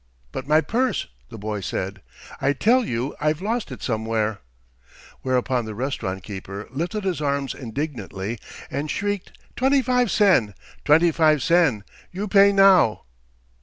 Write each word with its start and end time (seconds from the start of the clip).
"But 0.31 0.47
my 0.47 0.61
purse!" 0.61 1.05
the 1.29 1.37
boy 1.37 1.59
said. 1.59 2.01
"I 2.41 2.53
tell 2.53 2.83
you 2.83 3.15
I've 3.21 3.39
lost 3.39 3.71
it 3.71 3.83
somewhere." 3.83 4.39
Whereupon 5.21 5.65
the 5.65 5.75
restaurant 5.75 6.23
keeper 6.23 6.67
lifted 6.71 7.03
his 7.03 7.21
arms 7.21 7.53
indignantly 7.53 8.39
and 8.71 8.89
shrieked: 8.89 9.37
"Twenty 9.55 9.83
five 9.83 10.09
sen! 10.09 10.55
Twenty 10.85 11.11
five 11.11 11.43
sen! 11.43 11.83
You 12.11 12.27
pay 12.27 12.51
now!" 12.51 13.03